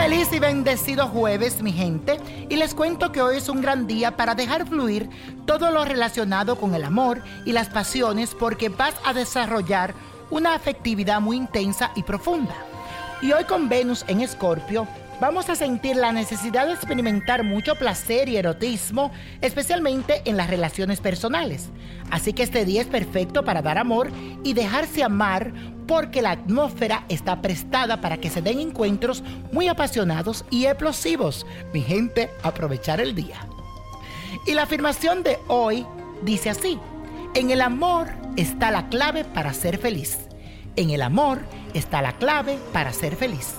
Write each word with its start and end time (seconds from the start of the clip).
Feliz 0.00 0.32
y 0.32 0.38
bendecido 0.38 1.08
jueves, 1.08 1.60
mi 1.60 1.72
gente, 1.72 2.16
y 2.48 2.56
les 2.56 2.74
cuento 2.74 3.12
que 3.12 3.20
hoy 3.20 3.36
es 3.36 3.50
un 3.50 3.60
gran 3.60 3.86
día 3.86 4.16
para 4.16 4.34
dejar 4.34 4.66
fluir 4.66 5.10
todo 5.44 5.70
lo 5.70 5.84
relacionado 5.84 6.56
con 6.56 6.74
el 6.74 6.84
amor 6.84 7.22
y 7.44 7.52
las 7.52 7.68
pasiones 7.68 8.34
porque 8.34 8.70
vas 8.70 8.94
a 9.04 9.12
desarrollar 9.12 9.92
una 10.30 10.54
afectividad 10.54 11.20
muy 11.20 11.36
intensa 11.36 11.92
y 11.96 12.02
profunda. 12.02 12.54
Y 13.20 13.32
hoy 13.32 13.44
con 13.44 13.68
Venus 13.68 14.06
en 14.08 14.22
Escorpio, 14.22 14.88
vamos 15.20 15.50
a 15.50 15.54
sentir 15.54 15.96
la 15.96 16.12
necesidad 16.12 16.66
de 16.66 16.72
experimentar 16.72 17.44
mucho 17.44 17.74
placer 17.74 18.30
y 18.30 18.38
erotismo, 18.38 19.12
especialmente 19.42 20.22
en 20.24 20.38
las 20.38 20.48
relaciones 20.48 21.00
personales. 21.00 21.68
Así 22.10 22.32
que 22.32 22.42
este 22.42 22.64
día 22.64 22.80
es 22.80 22.88
perfecto 22.88 23.44
para 23.44 23.60
dar 23.60 23.76
amor 23.76 24.10
y 24.44 24.54
dejarse 24.54 25.04
amar 25.04 25.52
porque 25.90 26.22
la 26.22 26.30
atmósfera 26.30 27.04
está 27.08 27.42
prestada 27.42 28.00
para 28.00 28.18
que 28.18 28.30
se 28.30 28.40
den 28.40 28.60
encuentros 28.60 29.24
muy 29.50 29.66
apasionados 29.66 30.44
y 30.48 30.66
explosivos. 30.66 31.44
Mi 31.74 31.80
gente, 31.82 32.30
aprovechar 32.44 33.00
el 33.00 33.16
día. 33.16 33.40
Y 34.46 34.54
la 34.54 34.62
afirmación 34.62 35.24
de 35.24 35.40
hoy 35.48 35.84
dice 36.22 36.48
así, 36.48 36.78
en 37.34 37.50
el 37.50 37.60
amor 37.60 38.06
está 38.36 38.70
la 38.70 38.88
clave 38.88 39.24
para 39.24 39.52
ser 39.52 39.78
feliz. 39.78 40.16
En 40.76 40.90
el 40.90 41.02
amor 41.02 41.40
está 41.74 42.02
la 42.02 42.12
clave 42.12 42.56
para 42.72 42.92
ser 42.92 43.16
feliz. 43.16 43.54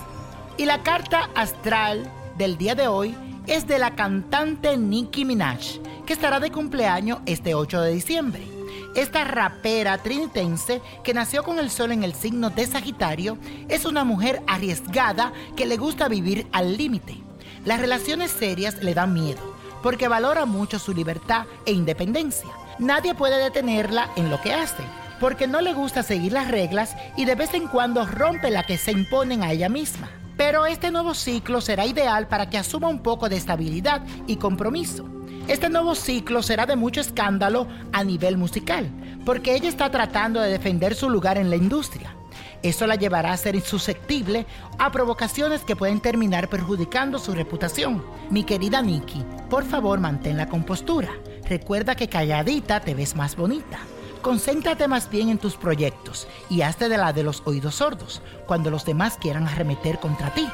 Y 0.56 0.64
la 0.64 0.82
carta 0.82 1.28
astral 1.34 2.10
del 2.38 2.56
día 2.56 2.74
de 2.74 2.88
hoy 2.88 3.14
es 3.46 3.66
de 3.66 3.78
la 3.78 3.94
cantante 3.94 4.78
Nicki 4.78 5.26
Minaj, 5.26 5.82
que 6.06 6.14
estará 6.14 6.40
de 6.40 6.50
cumpleaños 6.50 7.18
este 7.26 7.54
8 7.54 7.82
de 7.82 7.92
diciembre. 7.92 8.61
Esta 8.94 9.24
rapera 9.24 9.96
trinitense 9.98 10.82
que 11.02 11.14
nació 11.14 11.44
con 11.44 11.58
el 11.58 11.70
sol 11.70 11.92
en 11.92 12.04
el 12.04 12.14
signo 12.14 12.50
de 12.50 12.66
Sagitario 12.66 13.38
es 13.68 13.86
una 13.86 14.04
mujer 14.04 14.42
arriesgada 14.46 15.32
que 15.56 15.64
le 15.64 15.78
gusta 15.78 16.08
vivir 16.08 16.46
al 16.52 16.76
límite. 16.76 17.16
Las 17.64 17.80
relaciones 17.80 18.30
serias 18.30 18.82
le 18.82 18.92
dan 18.92 19.14
miedo 19.14 19.40
porque 19.82 20.08
valora 20.08 20.44
mucho 20.44 20.78
su 20.78 20.92
libertad 20.92 21.46
e 21.64 21.72
independencia. 21.72 22.48
Nadie 22.78 23.14
puede 23.14 23.42
detenerla 23.42 24.10
en 24.16 24.30
lo 24.30 24.40
que 24.42 24.52
hace 24.52 24.82
porque 25.18 25.46
no 25.46 25.62
le 25.62 25.72
gusta 25.72 26.02
seguir 26.02 26.32
las 26.32 26.50
reglas 26.50 26.94
y 27.16 27.24
de 27.24 27.34
vez 27.34 27.54
en 27.54 27.68
cuando 27.68 28.04
rompe 28.04 28.50
la 28.50 28.64
que 28.64 28.76
se 28.76 28.92
imponen 28.92 29.42
a 29.42 29.52
ella 29.52 29.70
misma. 29.70 30.10
Pero 30.36 30.66
este 30.66 30.90
nuevo 30.90 31.14
ciclo 31.14 31.62
será 31.62 31.86
ideal 31.86 32.28
para 32.28 32.50
que 32.50 32.58
asuma 32.58 32.88
un 32.88 32.98
poco 32.98 33.30
de 33.30 33.36
estabilidad 33.36 34.02
y 34.26 34.36
compromiso. 34.36 35.08
Este 35.52 35.68
nuevo 35.68 35.94
ciclo 35.94 36.42
será 36.42 36.64
de 36.64 36.76
mucho 36.76 37.02
escándalo 37.02 37.68
a 37.92 38.02
nivel 38.04 38.38
musical, 38.38 38.90
porque 39.26 39.54
ella 39.54 39.68
está 39.68 39.90
tratando 39.90 40.40
de 40.40 40.50
defender 40.50 40.94
su 40.94 41.10
lugar 41.10 41.36
en 41.36 41.50
la 41.50 41.56
industria. 41.56 42.16
Eso 42.62 42.86
la 42.86 42.94
llevará 42.94 43.34
a 43.34 43.36
ser 43.36 43.60
susceptible 43.60 44.46
a 44.78 44.90
provocaciones 44.90 45.60
que 45.60 45.76
pueden 45.76 46.00
terminar 46.00 46.48
perjudicando 46.48 47.18
su 47.18 47.34
reputación. 47.34 48.02
Mi 48.30 48.44
querida 48.44 48.80
Nikki, 48.80 49.22
por 49.50 49.64
favor 49.64 50.00
mantén 50.00 50.38
la 50.38 50.48
compostura. 50.48 51.10
Recuerda 51.46 51.96
que 51.96 52.08
calladita 52.08 52.80
te 52.80 52.94
ves 52.94 53.14
más 53.14 53.36
bonita. 53.36 53.78
Concéntrate 54.22 54.88
más 54.88 55.10
bien 55.10 55.28
en 55.28 55.36
tus 55.36 55.56
proyectos 55.56 56.28
y 56.48 56.62
hazte 56.62 56.88
de 56.88 56.96
la 56.96 57.12
de 57.12 57.24
los 57.24 57.42
oídos 57.44 57.74
sordos 57.74 58.22
cuando 58.46 58.70
los 58.70 58.86
demás 58.86 59.18
quieran 59.20 59.46
arremeter 59.46 59.98
contra 59.98 60.32
ti. 60.32 60.48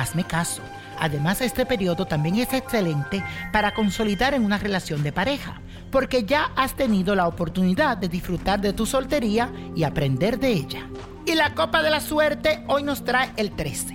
Hazme 0.00 0.24
caso. 0.24 0.62
Además, 0.98 1.42
este 1.42 1.66
periodo 1.66 2.06
también 2.06 2.36
es 2.36 2.54
excelente 2.54 3.22
para 3.52 3.74
consolidar 3.74 4.32
en 4.32 4.44
una 4.44 4.56
relación 4.56 5.02
de 5.02 5.12
pareja, 5.12 5.60
porque 5.90 6.24
ya 6.24 6.52
has 6.56 6.74
tenido 6.74 7.14
la 7.14 7.26
oportunidad 7.26 7.98
de 7.98 8.08
disfrutar 8.08 8.60
de 8.60 8.72
tu 8.72 8.86
soltería 8.86 9.50
y 9.76 9.84
aprender 9.84 10.38
de 10.38 10.52
ella. 10.52 10.86
Y 11.26 11.34
la 11.34 11.54
copa 11.54 11.82
de 11.82 11.90
la 11.90 12.00
suerte 12.00 12.64
hoy 12.66 12.82
nos 12.82 13.04
trae 13.04 13.30
el 13.36 13.50
13, 13.52 13.94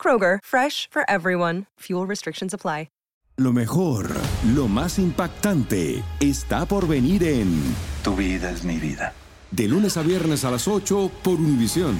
Kroger, 0.00 0.38
fresh 0.42 0.88
for 0.90 1.02
everyone. 1.10 1.66
Fuel 1.80 2.06
restrictions 2.06 2.54
apply. 2.54 2.88
Lo 3.38 3.52
mejor, 3.52 4.08
lo 4.52 4.66
más 4.66 4.98
impactante, 4.98 6.02
está 6.18 6.66
por 6.66 6.88
venir 6.88 7.22
en 7.22 7.62
Tu 8.02 8.16
vida 8.16 8.50
es 8.50 8.64
mi 8.64 8.78
vida. 8.78 9.12
De 9.52 9.68
lunes 9.68 9.96
a 9.96 10.02
viernes 10.02 10.44
a 10.44 10.50
las 10.50 10.66
8 10.66 11.08
por 11.22 11.34
Univisión. 11.34 11.96